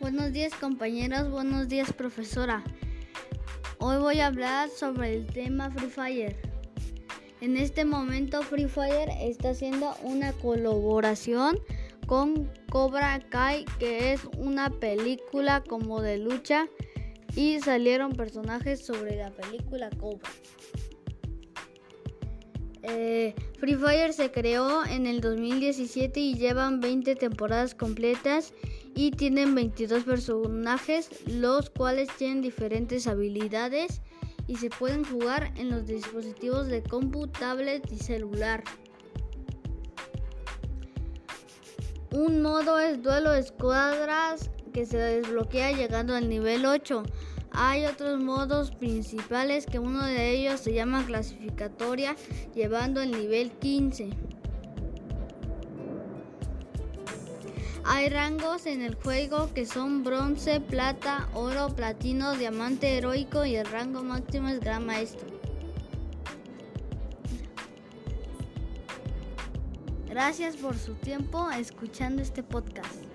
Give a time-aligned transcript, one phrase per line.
[0.00, 2.62] Buenos días compañeros, buenos días profesora.
[3.80, 6.36] Hoy voy a hablar sobre el tema Free Fire.
[7.40, 11.58] En este momento Free Fire está haciendo una colaboración
[12.06, 16.68] con Cobra Kai, que es una película como de lucha
[17.34, 20.30] y salieron personajes sobre la película Cobra.
[22.90, 28.54] Eh, Free Fire se creó en el 2017 y llevan 20 temporadas completas
[28.94, 34.00] y tienen 22 personajes, los cuales tienen diferentes habilidades
[34.46, 38.64] y se pueden jugar en los dispositivos de compu, tablet y celular.
[42.10, 47.02] Un modo es duelo de escuadras que se desbloquea llegando al nivel 8.
[47.52, 52.14] Hay otros modos principales que uno de ellos se llama clasificatoria
[52.54, 54.10] llevando al nivel 15.
[57.90, 63.64] Hay rangos en el juego que son bronce, plata, oro, platino, diamante heroico y el
[63.64, 65.26] rango máximo es gran maestro.
[70.06, 73.07] Gracias por su tiempo escuchando este podcast.